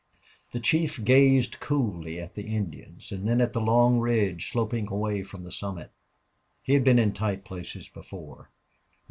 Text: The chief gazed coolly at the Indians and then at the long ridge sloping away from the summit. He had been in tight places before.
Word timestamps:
The 0.51 0.59
chief 0.59 1.03
gazed 1.03 1.59
coolly 1.59 2.19
at 2.19 2.33
the 2.33 2.47
Indians 2.55 3.11
and 3.11 3.27
then 3.27 3.39
at 3.39 3.53
the 3.53 3.61
long 3.61 3.99
ridge 3.99 4.49
sloping 4.49 4.87
away 4.87 5.21
from 5.21 5.43
the 5.43 5.51
summit. 5.51 5.91
He 6.63 6.73
had 6.73 6.83
been 6.83 6.97
in 6.97 7.13
tight 7.13 7.45
places 7.45 7.87
before. 7.87 8.49